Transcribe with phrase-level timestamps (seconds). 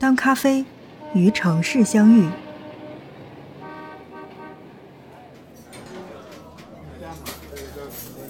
[0.00, 0.64] 当咖啡
[1.14, 2.26] 与城市相遇，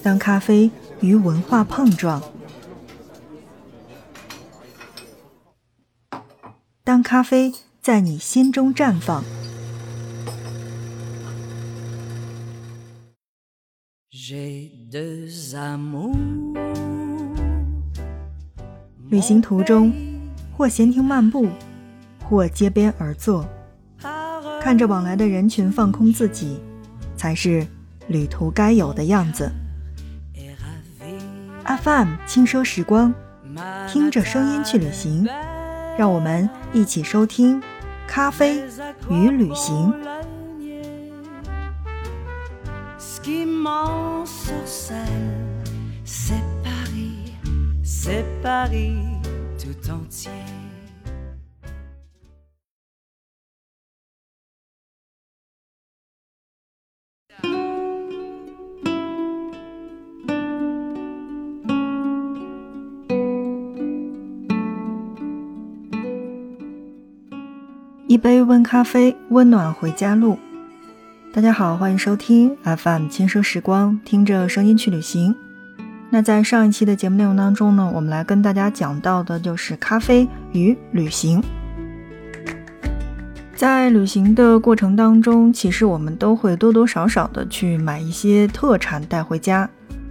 [0.03, 2.21] 当咖啡与文化碰撞，
[6.83, 9.23] 当咖啡在你心中绽放。
[19.09, 20.10] 旅行途中，
[20.61, 21.49] 或闲庭漫步，
[22.23, 23.43] 或街边而坐，
[24.61, 26.59] 看着往来的人群，放空自己，
[27.17, 27.65] 才是
[28.07, 29.51] 旅途该有的样子。
[31.65, 33.11] FM 轻奢时光，
[33.87, 35.27] 听着声音去旅行，
[35.97, 37.59] 让我们一起收听
[38.07, 38.63] 咖啡
[39.09, 39.91] 与旅行。
[68.11, 70.37] 一杯温咖啡，温暖回家路。
[71.31, 75.33] 大家好，欢迎收听 FM 轻奢时光，听着声音去旅行。
[76.09, 81.41] 那在上一期的节目内容当中呢，我们来跟大家讲到的就是咖啡与旅行。
[83.55, 89.65] 在旅行的过程当中，其实我们都会多多少少的去买一些特产带回家，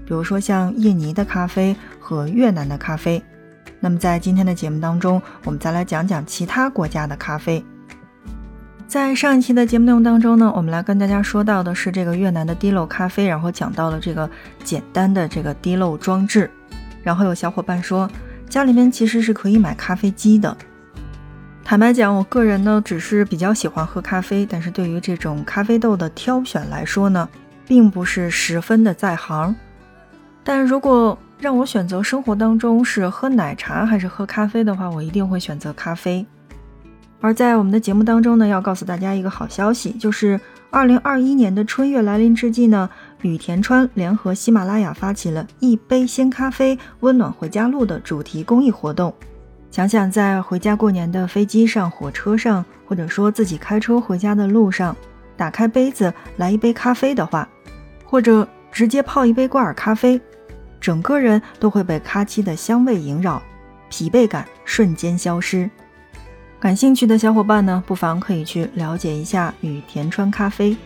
[0.06, 3.22] 比如说像印尼的咖啡和越南的咖啡。
[3.78, 7.62] 那么在今天的节目当中，我们再来讲讲其他国家的咖啡。
[8.90, 14.28] 在上一期的节目内容当中呢，我们来跟大家说到的是这个越南的滴漏咖啡，然后讲到了这个
[14.64, 16.50] 简单的这个滴漏装置。
[17.04, 18.10] 然后有小伙伴说，
[18.48, 20.56] 家里面其实是可以买咖啡机的。
[21.62, 27.28] 坦白讲，我个人呢只是比较喜欢喝咖啡，但是对于这种咖啡豆的挑选来说呢，
[27.68, 29.54] 并不是十分的在行。
[30.42, 36.26] 但如果让我选择生活当中是喝奶茶还是喝咖啡的话，我一定会选择咖啡。
[37.20, 42.88] 而在我们的节目当中呢，要告诉大家一个好消息，就是二零二一年的春月来临之际呢，
[43.22, 49.12] 羽田川联合喜马拉雅发起了一杯鲜咖啡，温暖回家路的主题公益活动。
[49.70, 54.96] 想想在回家过年的飞机上、火车上，或者说自己开车回家的路上，
[55.36, 57.46] 打开杯子来一杯咖啡的话，
[58.04, 60.20] 或者直接泡一杯挂耳咖啡，
[60.80, 63.40] 整个人都会被咖啡的香味萦绕，
[63.90, 65.70] 疲惫感瞬间消失。
[66.60, 70.76] 感兴趣的小伙伴呢，不妨可以去了解一下羽田川咖啡。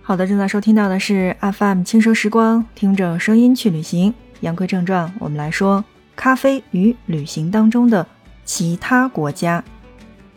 [0.00, 4.14] 好的，正在收听到的是 FM 轻奢时光，听着声音去旅行。
[4.40, 5.84] 言归正传，我们来说
[6.14, 8.06] 咖啡与旅行当中的
[8.46, 9.62] 其他国家。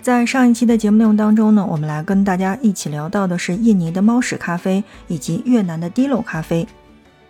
[0.02, 6.68] 在上一期的节目内容当中呢，我们来跟大家一起聊到的是印尼的猫屎咖啡以及越南的滴漏咖啡。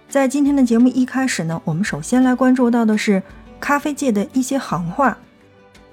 [0.08, 3.22] 在今天的节目一开始呢，我们首先来关注到的是。
[3.60, 5.18] 咖啡界的一些行话，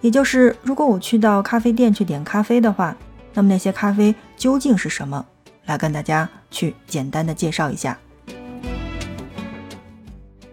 [0.00, 2.96] 也就是如果我去到咖啡店去点咖啡的话，
[3.34, 5.26] 那么那些咖啡究竟是什么？
[5.66, 7.98] 来跟大家去简单的介绍一下。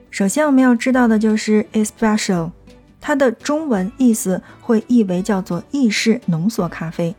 [0.09, 2.51] 首先我们要知道的就是 espresso，
[2.99, 7.15] 它的中文意思会译为叫做意式浓缩咖啡。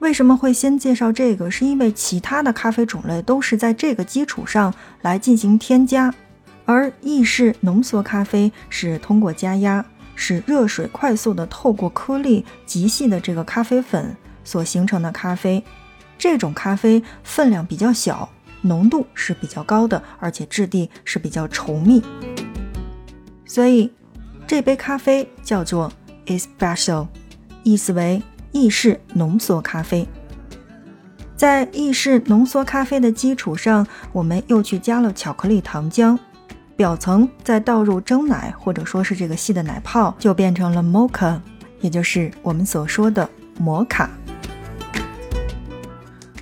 [0.00, 1.50] 为什么会先介绍这个？
[1.50, 4.72] 是因为其他的咖啡种类都是在这个基础上
[5.02, 6.12] 来进行添加。
[6.66, 15.64] 而意式浓缩咖啡是通过加压，使热水快速的透过颗粒极细的这个咖啡粉所形成的咖啡。
[16.18, 18.28] 这种咖啡分量比较小，
[18.62, 22.02] 浓度是比较高的，而且质地是比较稠密。
[23.44, 23.92] 所以
[24.46, 25.92] 这杯咖啡叫做
[26.26, 27.06] espresso，
[27.62, 30.08] 意思为意式浓缩咖啡。
[31.36, 36.18] 在意式浓缩咖啡的基础上，我们又去加了巧克力糖浆。
[36.76, 41.40] 表层再倒入蒸奶，或者说是这个细的奶泡，就变成了 mocha，
[41.80, 43.28] 也就是我们所说的
[43.58, 44.10] 摩卡。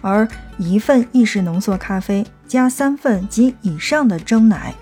[0.01, 4.75] 而一份意式浓缩咖啡加三份及以上的蒸奶，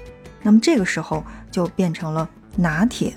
[0.43, 3.13] 那么这个时候就变成了拿铁。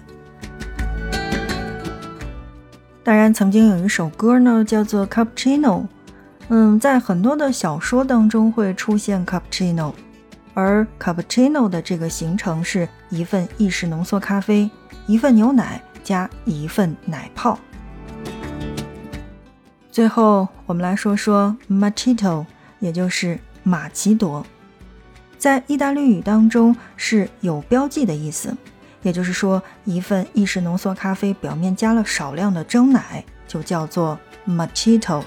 [3.04, 5.86] 当然，曾经有一首歌呢，叫做 cappuccino，
[6.50, 9.94] 嗯，在很多的小说当中会出现 cappuccino。
[10.56, 14.68] 而 cappuccino 的这个形成是一份意式浓缩咖啡，
[15.06, 17.60] 一份牛奶加一份奶泡。
[19.92, 22.46] 最后，我们来说说 macchiato，
[22.80, 24.46] 也就是玛奇朵，
[25.38, 28.56] 在意大利语当中是有标记的意思，
[29.02, 34.18] 也就是说，一份意式浓缩咖啡表面加了少量的蒸奶，就叫做
[34.48, 35.24] Machito。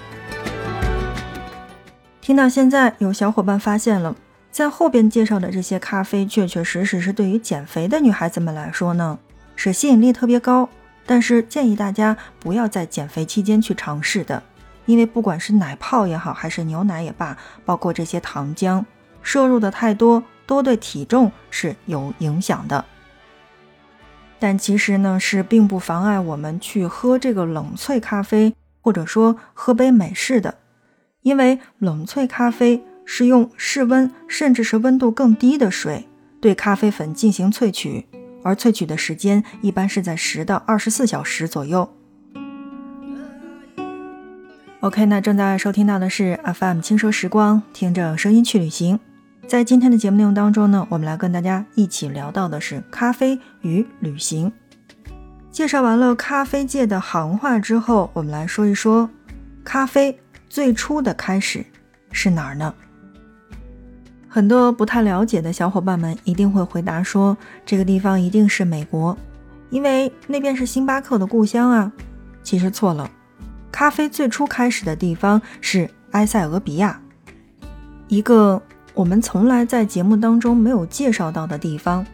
[2.21, 4.15] 听到现在，有小伙伴发现了，
[4.59, 9.17] 在后边介绍的这些咖啡，确确实实是对于减肥的女孩子们来说呢，
[9.55, 10.69] 是吸引力特别高。
[11.07, 14.43] 但是建议大家不要在减肥期间去尝试的，
[14.85, 18.85] 因为不管是奶泡也好，还是牛奶也罢，包括这些糖浆，
[19.23, 22.85] 摄入的太多，都对体重是有影响的。
[24.41, 30.57] 但其实呢，是并不妨碍我们去喝这个冷萃咖啡，或者说喝杯美式的，
[31.23, 36.07] 因为冷萃咖啡是用室温甚至是温度更低的水
[36.43, 38.07] 对咖啡粉进行萃取，
[38.45, 41.91] 而萃取的时间一般是在十到二十四小时左右。
[44.81, 49.01] OK，那正在收听到的是 FM 轻奢时光，听着声音去旅行。
[49.47, 54.53] 在今天的节目内容当中呢，我们来跟大家一起聊到的是咖啡与旅行。
[55.51, 59.09] 介绍完了咖啡界的行话之后，我们来说一说
[59.65, 60.21] 咖啡
[60.51, 61.65] 最初的开始
[62.13, 62.75] 是哪儿呢？
[64.29, 69.17] 很多不太了解的小伙伴们一定会回答说，这个地方一定是美国，
[69.71, 71.91] 因为那边是星巴克的故乡啊。
[72.43, 73.11] 其实错了，
[73.73, 77.01] 咖啡最初开始的地方是埃塞俄比亚，
[78.09, 78.63] 一个。
[78.95, 82.05] 我们从来在节目当中没有介绍到的地方，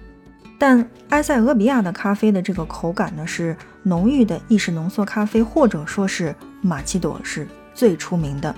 [0.58, 8.54] 但埃塞俄比亚的咖啡的这个口感呢，是浓郁的意式浓缩咖啡，或者说是玛奇朵是最出名的。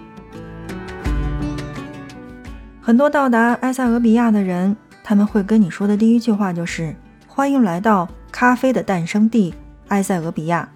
[2.87, 6.95] 很多到达埃塞俄比亚的人，他们会跟你说的第一句话就是
[7.27, 9.53] “欢迎来到咖啡的诞生地
[9.89, 10.69] 埃塞俄比亚”。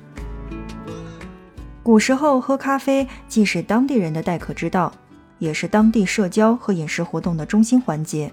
[1.85, 4.93] 古时候喝咖啡既是当地人的待客之道。
[5.39, 8.33] 也是当地社交和饮食活动的中心环节，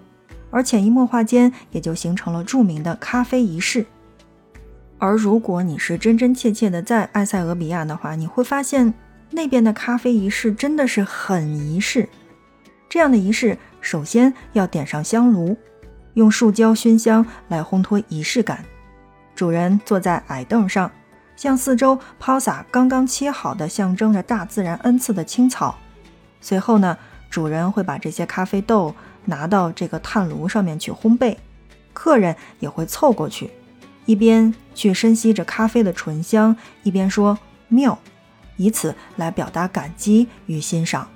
[0.49, 3.85] 而潜移默化间也就形成了著名的咖啡仪式。
[4.97, 8.91] 而如果你是真真切切的在埃塞俄比亚的话，你会发现
[9.29, 12.09] 那边的咖啡仪式真的是很仪式。
[12.89, 15.57] 这样的仪式，首先要点上香炉，
[16.13, 18.63] 用树胶熏香来烘托仪式感。
[19.35, 20.91] 主人坐在矮凳上，
[21.35, 25.77] 向四周抛洒刚刚切好的象征着大自然恩赐的青草。
[26.39, 26.97] 随后呢，
[27.29, 28.95] 主人会把这些咖啡豆
[29.25, 31.35] 拿到这个炭炉上面去烘焙，
[31.93, 33.51] 客人也会凑过去，
[34.05, 37.37] 一边去深吸着咖啡的醇香，一边说
[37.67, 37.99] 妙，
[38.55, 41.09] 以此来表达感激与欣赏。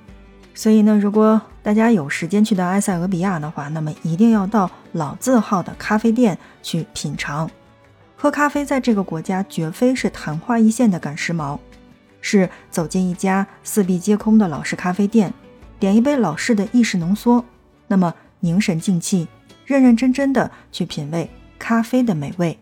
[0.53, 7.49] 所以呢，如果大家有时间去到埃塞俄比亚的话，那么一定要到老字号的咖啡店去品尝。
[8.15, 11.57] 喝咖啡在这个国家绝非是昙花一现的赶时髦。
[12.23, 15.33] 是走进一家四壁皆空的老式咖啡店，
[15.79, 17.43] 点一杯老式的意式浓缩，
[17.87, 19.27] 那么凝神静气，
[19.65, 21.27] 认认真真的去品味
[21.57, 22.59] 咖啡的美味。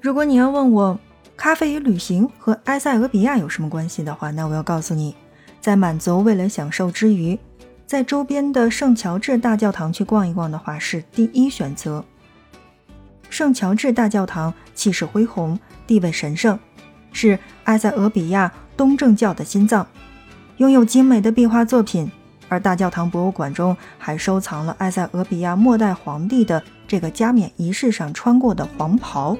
[0.00, 0.98] 如果你要问我
[1.36, 5.14] 咖啡与旅行和埃塞俄比亚有什么关系的话，那我要告诉你，
[5.62, 7.38] 在满足味蕾享受之余，
[7.86, 12.04] 在周边的圣乔治大教堂去逛一逛的话是第一选择。
[13.30, 16.58] 圣乔治大教堂气势恢宏，地位神圣。
[17.12, 19.86] 是埃塞俄比亚东正教的心脏，
[20.56, 22.10] 拥有精美的壁画作品，
[22.48, 29.36] 而大教堂博物馆中还收藏了埃塞俄比亚末代皇帝的这个加冕仪式上穿过的黄袍。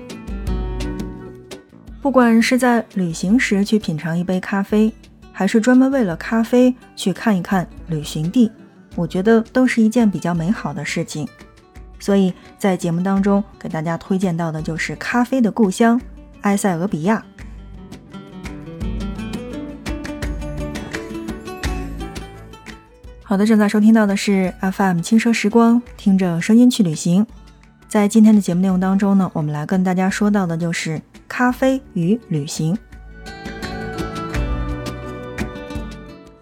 [2.01, 4.93] 不管是在旅行时去品尝一杯咖啡，
[5.33, 8.53] 还是专门为了咖啡去看一看旅行地，
[8.95, 11.27] 我觉得都是一件比较美好的事情。
[11.99, 16.01] 所以在节目当中给大家推荐到的就是咖啡的故乡——
[16.43, 17.25] 埃塞俄比亚。
[23.23, 27.27] 好的，正在收听到的是 FM 轻奢时光，听着声音去旅行。
[27.89, 32.77] 在今天的节目内容当中呢，我们来跟大家说到的就是咖啡与旅行。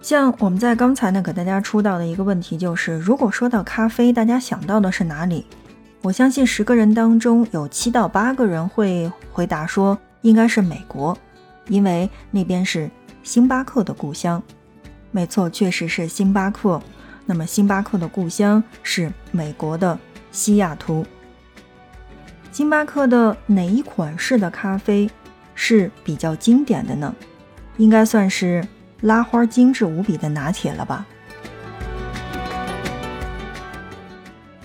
[0.02, 5.45] 像我们在刚才呢给大家出到的一个问题就是，如果说到咖啡，大家想到的是哪里？
[6.02, 11.16] 我相信十个人当中有七到八个人会回答说应该是美国，
[11.69, 12.90] 因为那边是
[13.23, 14.42] 星巴克的故乡。
[15.11, 16.80] 没错，确实是星巴克。
[17.26, 19.99] 那么，星巴克的故乡是美国的
[20.33, 21.04] 西雅图。
[22.50, 25.09] 星巴克的哪一款式的咖啡
[25.54, 27.14] 是比较经典的呢？
[27.76, 28.66] 应该算是
[29.00, 31.07] 拉花精致无比的拿铁了吧？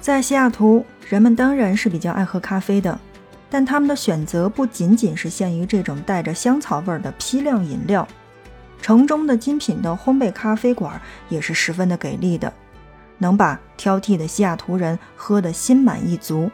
[0.02, 3.00] 在西雅图，人们当然是比较爱喝咖啡的，
[3.50, 8.08] 但他们的选择不仅仅是限于这种带着香草味的批量饮料。
[8.82, 12.54] 城中的精品的烘焙咖啡馆也是十分的给力的，
[13.18, 16.52] 能把挑剔的西雅图人喝得心满意足。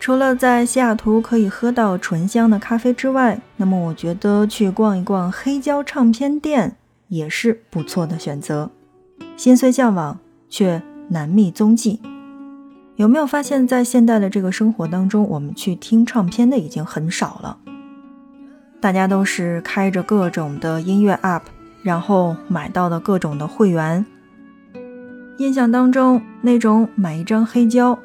[0.00, 6.74] 除了在西雅图可以喝到醇香的咖啡之外，那么我觉得去逛一逛黑胶唱片店
[7.08, 8.70] 也是不错的选择。
[9.36, 12.00] 心虽向往，却难觅踪迹。
[12.96, 17.58] 有没有发现，在现代的这个生活当中，我们去听唱片的已经很少了？
[18.80, 21.42] 大家都是开着各种的音乐 App，
[21.82, 24.06] 然后买到的各种的会员。
[25.36, 27.98] 印象当中，那种买一张黑胶。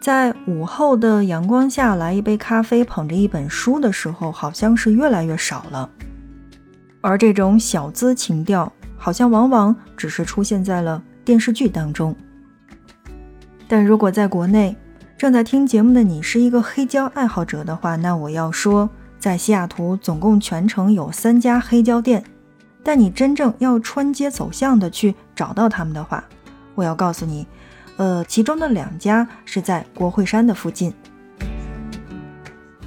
[0.00, 5.90] 在午后的阳光下来一杯咖啡，捧着一本书的时候，好像是越来越少了。
[7.02, 12.16] 而这种小资情调，好像往往只是出现在了电视剧当中。
[13.68, 14.74] 但如果在国内
[15.18, 18.88] 正在听节目的你是一个黑胶爱好者的话，那我要说，
[19.18, 22.24] 在西雅图总共全程有三家黑胶店，
[22.82, 26.24] 但你真正要穿街走巷的去找到他们的话，
[26.74, 27.46] 我要告诉你。
[28.00, 30.90] 呃，其中的两家是在国会山的附近。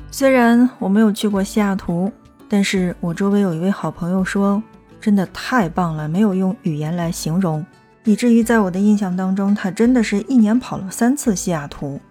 [0.09, 2.11] 虽然我没有去过西雅图，
[2.49, 4.59] 但是我周围有一位好朋友说，
[4.99, 7.63] 真的太棒了，没有用语言来形容，
[8.05, 12.01] 以至于在我的印象当中，他真的是一年跑了三次西雅图。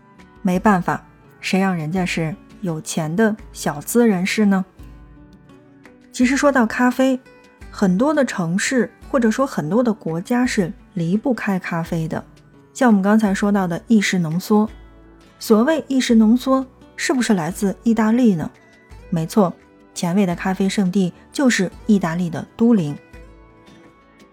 [0.40, 1.04] 没办法，
[1.40, 4.64] 谁让人家是有钱的小资人士呢？
[6.12, 7.18] 其实说到咖啡，
[7.68, 12.24] 很多的城市或者说很多的国家是离不开咖啡的。
[12.74, 14.68] 像我们刚才说到的意式浓缩，
[15.38, 18.50] 所谓意式浓缩，是不是来自意大利呢？
[19.10, 19.52] 没错，
[19.94, 22.96] 前卫的咖啡圣地就是意大利的都灵。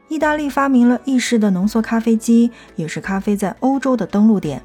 [0.08, 4.62] 意大利发明了意式的浓缩咖啡机，也是咖啡在欧洲的登陆点，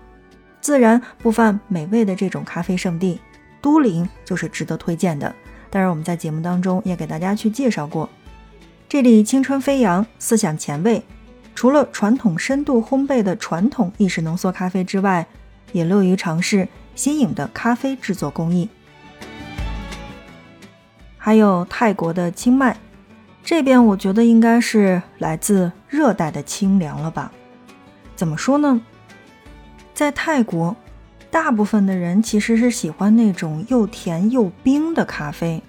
[0.60, 3.20] 自然不犯美味的这种咖啡圣地，
[3.60, 5.34] 都灵就是值得推荐的。
[5.68, 8.08] 当然，我们在节目当中也给大家去介绍过，
[8.88, 11.02] 这里青春飞扬，思想前卫。
[11.54, 15.26] 除了传统深度烘焙的传统意式浓缩咖啡之外，
[15.72, 18.68] 也乐于尝试新颖的咖啡制作工艺。
[21.16, 22.76] 还有泰国的清迈，
[23.42, 27.32] 这边我觉得应该是来自热带的清凉了吧？
[28.14, 28.80] 怎么说呢？
[29.94, 30.76] 在泰国，
[31.30, 35.62] 大部分的人其实是喜欢那种又甜又冰的咖啡，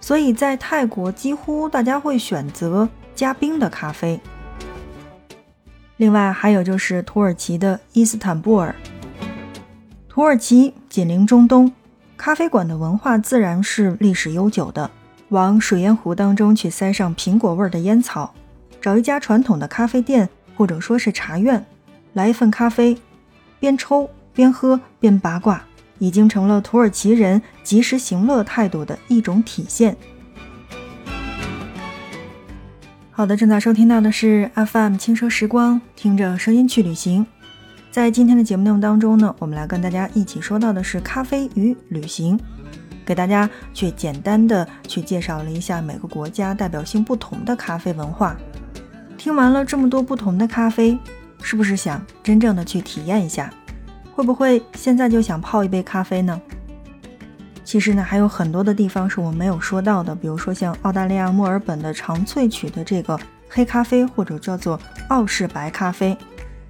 [0.00, 4.18] 所以在泰国几乎大家会选择加冰的咖啡。
[5.96, 8.74] 另外还有就是土耳其的伊斯坦布尔。
[10.08, 11.72] 土耳其紧邻中东，
[12.16, 14.90] 咖啡馆的文化自然是历史悠久的。
[15.30, 18.34] 往水烟壶当中去塞上苹果味的烟草，
[18.80, 21.64] 找一家传统的咖啡店或者说是茶院，
[22.12, 22.96] 来一份咖啡，
[23.58, 25.64] 边抽边喝边八卦，
[25.98, 29.96] 已经成了土耳其人及时行乐态度的一种体现。
[33.16, 37.24] 好的，正在收听到的是 FM 轻奢时光，听着声音去旅行。
[37.92, 42.36] 在今天的节目内容当中呢，我们来跟大家一起说到的是咖啡与旅行，
[43.06, 48.36] 给大家去简单的去介绍了一下每个国家代表性不同的咖啡文化。
[49.16, 50.98] 听完了这么多不同的咖啡，
[51.40, 53.48] 是不是想真正的去体验一下？
[54.12, 56.40] 会不会现在就想泡一杯咖啡呢？
[57.64, 63.18] 其实呢，还有很多的地方是我没有说到的，比如说像澳大利亚墨尔本的长萃取的这个
[63.48, 64.78] 黑咖啡，或者叫做
[65.08, 66.16] 澳式白咖啡，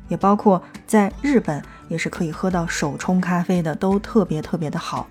[0.09, 5.09] 也包括在日本也是可以喝到手冲咖啡的，都特别特别的好。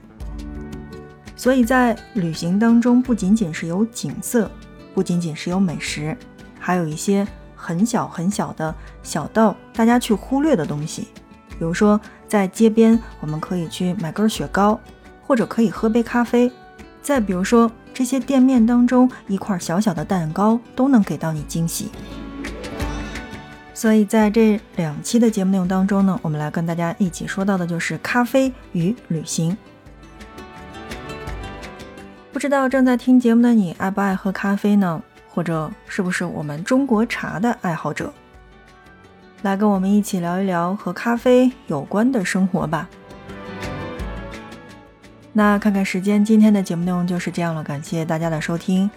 [1.35, 4.49] 所以在旅行当中，不仅仅是有景色，
[4.93, 6.15] 不仅仅是有美食，
[6.57, 8.73] 还有一些很小很小的
[9.03, 11.09] 小到大家去忽略的东西，
[11.49, 14.79] 比如说在街边，我们可以去买根雪糕。
[15.25, 16.51] 或者可以喝杯咖啡，
[17.01, 21.89] 再比如说这些店面当中一块小小的蛋糕都能给到你惊喜。
[23.73, 29.57] 所以在这两期的节目内容当中呢，我们来跟大家一起说到的就是咖啡与旅行。
[32.31, 35.01] 不知道正在听节目的你爱不爱喝咖啡呢？
[35.29, 38.13] 或者是不是我们中国茶的爱好者？
[39.41, 42.87] 来跟我们一起聊一聊和咖啡有关的生活吧。
[45.33, 47.63] 那看看时间，今天的节目内容就是这样了。
[47.63, 48.89] 感谢大家的收听，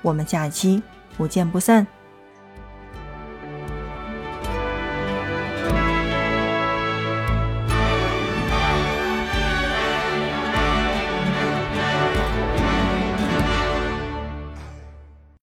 [0.00, 0.82] 我们下期
[1.16, 1.86] 不见不散。